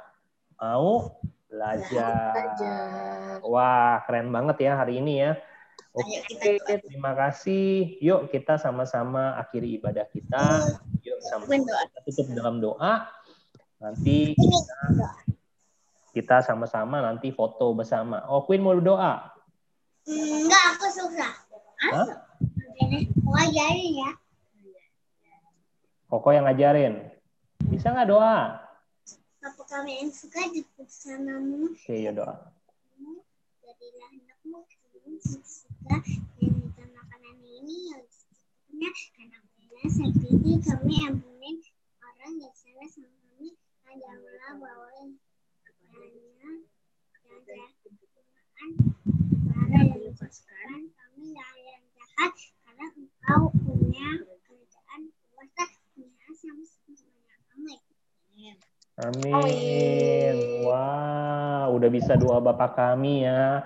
mau 0.55 1.19
belajar. 1.51 2.31
belajar. 2.31 3.43
Wah 3.43 3.99
keren 4.07 4.31
banget 4.31 4.71
ya 4.71 4.79
hari 4.79 5.03
ini 5.03 5.13
ya. 5.19 5.31
Oke, 5.89 6.21
terima 6.63 7.17
kasih. 7.17 7.97
Yuk 7.99 8.29
kita 8.31 8.55
sama-sama 8.61 9.35
akhiri 9.35 9.81
ibadah 9.81 10.05
kita. 10.07 10.77
Sama 11.19 11.43
kita 11.47 11.99
tutup 12.07 12.27
dalam 12.31 12.63
doa. 12.63 12.93
Nanti 13.79 14.35
kita, 14.35 14.79
kita 16.15 16.37
sama-sama 16.43 16.99
nanti 16.99 17.31
foto 17.31 17.71
bersama. 17.75 18.23
Oh 18.27 18.43
Queen 18.43 18.63
mau 18.63 18.75
doa? 18.75 19.31
Enggak, 20.07 20.63
aku 20.75 20.87
susah. 20.91 21.31
Hah? 21.91 22.07
Mau 23.23 23.35
ajarin 23.35 24.03
ya. 24.03 24.11
Koko 26.09 26.33
yang 26.33 26.49
ngajarin. 26.49 27.05
Bisa 27.69 27.93
nggak 27.93 28.09
doa? 28.09 28.57
Apa 29.39 29.63
kami 29.69 30.01
yang 30.03 30.11
suka 30.11 30.41
bersamamu 30.75 31.71
Oke, 31.71 31.95
yuk 32.01 32.17
doa. 32.17 32.51
jadilah 33.63 34.09
anakmu 34.11 34.65
kami 34.65 35.15
suka 35.23 36.01
dan 36.01 36.01
minta 36.41 36.83
makanan 36.91 37.37
ini 37.45 37.93
yang 37.93 38.03
secukupnya 38.09 38.89
karena 39.79 39.95
sakit 39.95 40.59
kami 40.59 40.95
ampunin 41.07 41.55
orang 42.03 42.35
yang 42.35 42.51
salah 42.51 42.83
sama 42.91 43.15
kami 43.15 43.55
janganlah 43.87 44.51
bawa 44.59 44.91
yang 44.99 45.15
kepadanya 45.63 46.51
yang 47.23 47.39
jahat 47.47 47.71
kepada 47.79 49.79
yang 49.79 50.19
sekarang 50.19 50.91
kami 50.91 51.31
dari 51.31 51.63
yang 51.63 51.85
jahat 51.95 52.33
karena 52.59 52.85
engkau 52.91 53.55
punya 53.55 54.19
kerajaan 54.43 55.01
kuasa 55.31 55.63
punya 55.95 56.27
sama 56.35 56.63
semuanya 56.67 57.39
kami 57.47 57.79
Amin. 58.99 60.67
Wah, 60.67 61.71
udah 61.71 61.87
bisa 61.87 62.19
doa 62.19 62.43
Bapak 62.43 62.75
kami 62.75 63.23
ya. 63.23 63.63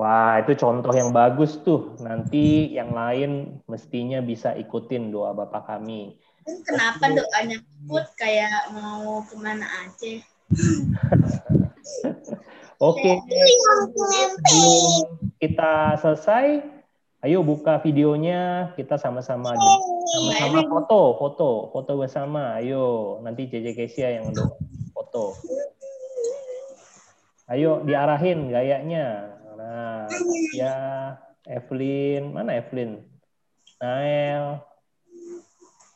Wah, 0.00 0.40
itu 0.40 0.56
contoh 0.56 0.96
yang 0.96 1.12
bagus 1.12 1.60
tuh. 1.60 1.92
Nanti 2.00 2.72
yang 2.72 2.96
lain 2.96 3.60
mestinya 3.68 4.24
bisa 4.24 4.56
ikutin 4.56 5.12
doa 5.12 5.36
Bapak 5.36 5.68
kami. 5.68 6.16
Kenapa 6.64 7.12
doanya 7.12 7.60
put 7.84 8.08
kayak 8.16 8.72
mau 8.72 9.20
ke 9.28 9.36
mana 9.36 9.68
aja? 9.68 10.24
Oke, 12.80 13.12
sebelum 13.28 15.04
kita 15.36 16.00
selesai, 16.00 16.64
ayo 17.20 17.44
buka 17.44 17.76
videonya. 17.84 18.72
Kita 18.80 18.96
sama-sama 18.96 19.52
sama-sama 19.52 20.64
foto, 20.64 21.20
foto, 21.20 21.50
foto 21.76 21.92
bersama. 22.00 22.56
Ayo, 22.56 23.20
nanti 23.20 23.52
JJ 23.52 23.76
Kesia 23.76 24.08
yang 24.16 24.32
foto. 24.96 25.36
Ayo 27.52 27.84
diarahin 27.84 28.48
gayanya. 28.48 29.36
Nah, 29.70 30.10
ya 30.50 30.74
Evelyn, 31.46 32.34
mana 32.34 32.58
Evelyn? 32.58 33.06
Nael. 33.78 34.58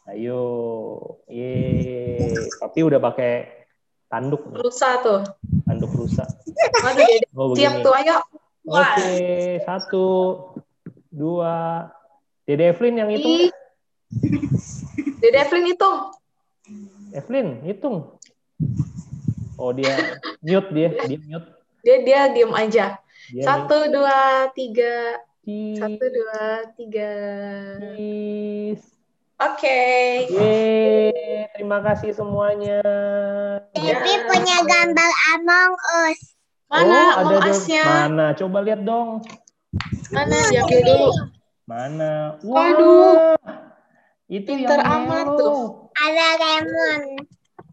Ayo. 0.07 0.43
Ye. 1.27 2.55
Papi 2.63 2.87
udah 2.87 3.03
pakai 3.03 3.67
tanduk 4.07 4.47
Rusa 4.55 5.03
tuh. 5.03 5.27
tanduk 5.67 5.91
rusak. 5.97 6.29
Aduh, 6.87 7.03
Dede. 7.03 7.27
Oh, 7.35 7.57
Siap 7.57 7.83
tuh, 7.83 7.95
ayo. 7.99 8.17
Oke, 8.69 9.11
satu, 9.67 10.07
dua. 11.11 11.89
Dede 12.47 12.71
Evelyn 12.71 13.01
yang 13.01 13.11
hitung. 13.11 13.33
Ih. 13.33 13.51
Dede 15.19 15.39
Evelyn 15.41 15.67
hitung. 15.73 15.99
Evelyn, 17.11 17.49
hitung. 17.67 17.97
Oh, 19.59 19.73
dia 19.75 20.21
mute 20.45 20.71
dia, 20.71 20.89
dia 21.09 21.19
mute. 21.19 21.49
Dia 21.81 21.97
dia 22.05 22.21
diem 22.31 22.53
aja. 22.53 23.01
Dia 23.33 23.45
Satu, 23.47 23.79
dua, 23.89 24.53
tiga. 24.53 25.21
mute. 25.45 25.81
Satu, 25.81 26.05
dua, 26.13 26.43
tiga. 26.77 27.13
Cheese. 27.95 28.87
Oke. 29.41 29.81
Yeay, 30.31 31.49
terima 31.57 31.83
kasih 31.83 32.15
semuanya. 32.15 32.81
Devi 33.75 34.15
punya 34.31 34.57
gambar 34.63 35.11
Among 35.37 35.73
Us. 36.07 36.21
Mana 36.71 36.91
oh, 36.95 37.11
Among 37.23 37.41
ada 37.43 37.51
Us-nya? 37.53 37.85
Mana? 37.85 38.27
Coba 38.37 38.59
lihat 38.65 38.83
dong. 38.83 39.21
Mana 40.15 40.37
diambil 40.49 40.81
dulu. 40.87 41.11
Mana? 41.67 42.39
Waduh. 42.45 43.37
Itu 44.29 44.51
Pinter 44.57 44.81
yang 44.81 45.05
amat 45.05 45.27
tuh. 45.37 45.93
Ada 45.95 46.27
lemon. 46.41 47.01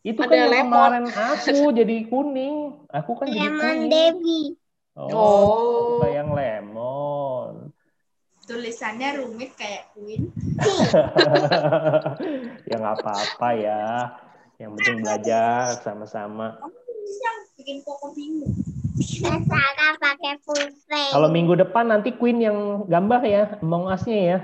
Itu 0.01 0.19
Ada 0.25 0.29
kan 0.29 0.37
yang 0.37 0.51
lemon. 0.51 0.73
kemarin 0.73 1.05
aku 1.13 1.65
jadi 1.79 1.97
kuning. 2.09 2.55
Aku 2.89 3.11
kan 3.15 3.25
jadi 3.29 3.47
Lemon 3.47 3.59
kuning. 3.59 3.89
Devi. 3.89 4.41
Oh, 4.91 5.07
Oh. 5.07 6.03
suka 6.03 6.07
yang 6.11 6.35
lemon. 6.35 7.71
Tulisannya 8.43 9.23
rumit 9.23 9.55
kayak 9.55 9.87
Queen. 9.95 10.27
ya 12.67 12.75
nggak 12.75 12.95
apa-apa 12.99 13.49
ya. 13.55 13.83
Yang 14.59 14.71
penting 14.75 14.97
belajar 15.01 15.79
sama-sama. 15.79 16.59
Yang 17.07 17.37
bikin 17.55 17.77
koko 17.87 18.11
bingung. 18.11 18.51
Sarah 19.47 19.95
pakai 19.97 20.35
full 20.43 20.67
face. 20.85 21.13
Kalau 21.15 21.31
minggu 21.31 21.55
depan 21.55 21.87
nanti 21.87 22.11
Queen 22.11 22.43
yang 22.43 22.83
gambar 22.91 23.21
ya, 23.23 23.43
Among 23.63 23.87
Us-nya 23.87 24.19
ya. 24.19 24.39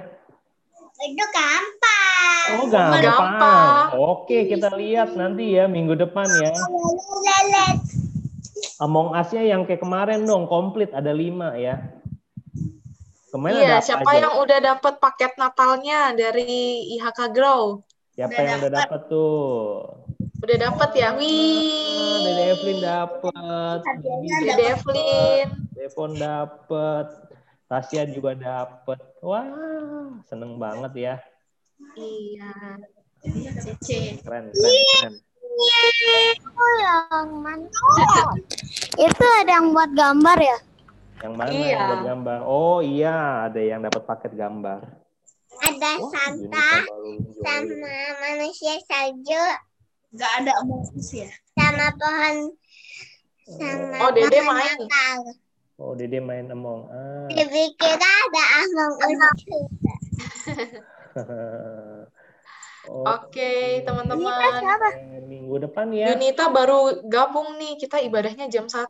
Itu 1.04 1.26
gampang. 1.30 2.48
Oh, 2.58 2.66
gampang. 2.72 3.04
gampang. 3.04 3.84
Oke, 4.00 4.48
kita 4.48 4.72
lihat 4.74 5.14
nanti 5.14 5.60
ya 5.60 5.68
minggu 5.68 5.94
depan 6.00 6.26
ya. 6.26 6.56
Lelet. 6.56 7.78
Among 8.78 9.18
Us-nya 9.18 9.42
yang 9.42 9.66
kayak 9.66 9.82
kemarin 9.82 10.22
dong, 10.22 10.46
komplit 10.46 10.94
ada 10.94 11.10
lima 11.10 11.58
ya. 11.58 11.82
Kemarin 13.34 13.58
Iya, 13.58 13.66
ada 13.66 13.78
apa 13.78 13.86
siapa 13.86 14.10
aja? 14.14 14.20
yang 14.22 14.34
udah 14.38 14.60
dapat 14.62 14.94
paket 15.02 15.34
Natalnya 15.36 16.00
dari 16.14 16.86
IHK 16.96 17.20
Grow? 17.34 17.82
Siapa 18.14 18.34
Udah 18.34 18.46
yang 18.46 18.60
udah 18.62 18.72
dapet. 18.72 18.82
dapat 18.86 19.02
tuh? 19.10 19.38
Udah 20.38 20.58
dapat 20.62 20.90
ya? 20.94 21.10
Ah, 21.10 21.14
Wih. 21.18 22.22
Dede 22.24 22.44
Evelyn 22.54 22.80
dapat, 22.80 23.80
Dede 24.46 24.64
Evelyn. 24.78 25.48
Devon 25.74 26.12
dapat, 26.14 27.08
Tasya 27.66 28.04
juga 28.14 28.32
dapat. 28.38 29.02
Wah, 29.26 30.22
seneng 30.30 30.62
banget 30.62 30.94
ya. 30.96 31.16
Iya. 31.98 32.54
Cece. 33.58 34.22
Keren, 34.22 34.54
keren, 34.54 34.74
keren. 35.02 35.14
Yang 35.58 37.30
mantap. 37.42 38.28
Itu 38.98 39.26
ada 39.42 39.52
yang 39.58 39.74
buat 39.74 39.92
gambar 39.94 40.38
ya? 40.38 40.58
Yang 41.18 41.34
mana 41.34 41.50
Iya. 41.50 41.66
yang 41.66 41.82
buat 41.90 42.02
gambar? 42.06 42.38
Oh 42.46 42.78
iya, 42.80 43.18
ada 43.50 43.58
yang 43.60 43.80
dapat 43.82 44.02
paket 44.06 44.34
gambar. 44.38 44.80
Ada 45.58 45.92
Wah, 45.98 46.10
Santa 46.14 46.70
sama 47.42 47.94
manusia 48.22 48.78
salju 48.86 49.42
Nggak 50.14 50.32
ada 50.40 50.54
Us 50.62 51.10
ya? 51.12 51.26
sama 51.58 51.90
pohon 51.98 52.54
sama 53.50 53.98
Oh, 54.06 54.12
Dede 54.14 54.40
main. 54.40 54.78
Natal. 54.78 55.20
Oh, 55.78 55.94
Dede 55.98 56.22
main 56.22 56.46
Among 56.48 56.86
Us. 56.86 57.34
Devi 57.34 57.74
kira 57.74 57.98
ada 58.30 58.44
Among 58.62 58.94
Us. 59.02 59.42
Oke, 62.88 63.84
teman-teman. 63.84 64.64
minggu 65.28 65.56
depan 65.68 65.92
ya. 65.92 66.16
Yunita 66.16 66.48
baru 66.50 67.04
gabung 67.04 67.60
nih. 67.60 67.76
Kita 67.76 68.00
ibadahnya 68.00 68.48
jam 68.48 68.72
1. 68.72 68.88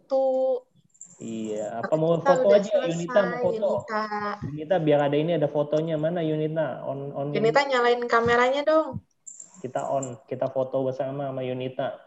Iya, 1.17 1.81
apa 1.81 1.97
mau 1.97 2.21
Kita 2.21 2.29
foto 2.29 2.53
aja 2.53 2.71
Yunita 2.85 2.85
mau 2.85 2.93
selesai, 2.93 3.41
foto. 3.41 3.57
Yunita. 3.57 4.03
Yunita 4.45 4.75
biar 4.77 4.99
ada 5.09 5.17
ini 5.17 5.31
ada 5.33 5.49
fotonya 5.49 5.97
mana 5.97 6.21
Yunita 6.21 6.85
on 6.85 7.09
on 7.17 7.33
Yunita 7.33 7.65
nyalain 7.65 8.05
kameranya 8.05 8.61
dong. 8.61 9.01
kita 9.57 9.81
on 9.89 10.21
kita 10.29 10.47
foto 10.53 10.85
bersama 10.85 11.33
sama 11.33 11.41
Yunita 11.41 11.97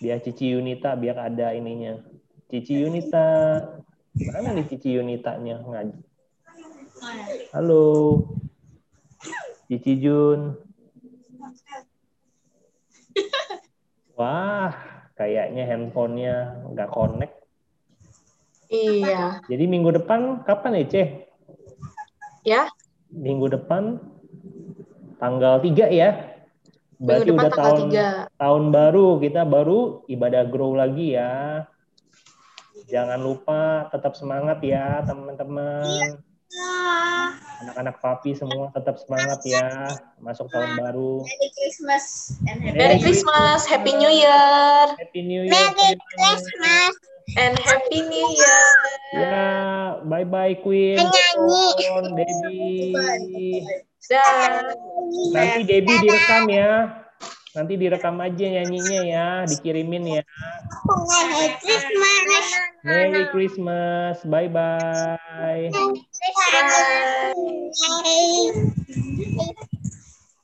biar 0.00 0.24
Cici 0.24 0.56
Yunita 0.56 0.96
biar 0.96 1.28
ada 1.28 1.52
ininya 1.52 2.00
Cici 2.48 2.80
Yunita 2.80 3.60
mana 4.16 4.56
nih 4.56 4.64
Cici 4.64 4.96
Yunitanya 4.96 5.60
ngaji 5.60 6.00
halo 7.52 7.84
Cici 9.68 10.00
Jun 10.00 10.56
wah 14.20 14.76
kayaknya 15.16 15.64
handphonenya 15.64 16.60
nggak 16.68 16.92
connect 16.92 17.34
Iya. 18.68 19.40
jadi 19.48 19.64
minggu 19.64 19.96
depan 19.96 20.44
kapan 20.44 20.76
ya 20.78 20.84
Ceh 20.86 21.08
Ya, 22.40 22.72
minggu 23.12 23.52
depan 23.52 24.00
tanggal 25.20 25.60
3 25.60 25.92
ya. 25.92 26.40
Berarti 26.96 27.28
minggu 27.28 27.36
depan 27.36 27.44
udah 27.44 27.52
tanggal 27.52 27.76
tahun 27.76 27.88
3. 27.92 28.40
tahun 28.40 28.64
baru 28.72 29.06
kita 29.20 29.42
baru 29.44 29.78
ibadah 30.08 30.42
grow 30.48 30.72
lagi 30.72 31.20
ya. 31.20 31.68
Jangan 32.88 33.20
lupa 33.20 33.92
tetap 33.92 34.16
semangat 34.16 34.64
ya 34.64 35.04
teman-teman. 35.04 36.24
Anak-anak 37.60 37.96
papi 38.00 38.34
semua 38.34 38.72
tetap 38.72 38.96
semangat 38.98 39.40
ya 39.44 39.94
masuk 40.18 40.48
tahun 40.50 40.80
baru. 40.80 41.22
Merry 41.22 41.50
Christmas 41.54 42.04
and 42.48 42.58
Happy 42.64 42.78
Merry 42.78 42.96
Christmas, 42.98 43.58
Happy 43.68 43.92
New 43.94 44.10
Year, 44.10 44.96
Happy 44.96 45.20
New 45.22 45.44
Year. 45.46 45.54
Merry. 45.54 45.94
Christmas. 46.16 46.94
and 47.38 47.54
Happy 47.62 48.02
New 48.02 48.26
Year. 48.34 48.66
Ya, 49.14 50.02
bye 50.06 50.26
bye 50.26 50.58
Queen. 50.58 50.98
Penyanyi. 50.98 51.62
Debbie. 52.14 53.62
Dah. 54.10 54.74
Nanti 55.30 55.60
Debbie 55.62 55.98
direkam 56.02 56.50
ya. 56.50 56.99
Nanti 57.50 57.74
direkam 57.74 58.14
aja 58.22 58.46
nyanyinya 58.46 59.00
ya, 59.10 59.26
dikirimin 59.50 60.22
ya. 60.22 60.22
Merry 60.86 61.50
Christmas. 61.58 62.46
Merry 62.86 63.24
Christmas. 63.34 64.16
Bye 64.22 64.48
bye. 64.48 65.70
Merry 65.70 65.98
Christmas. 68.86 69.66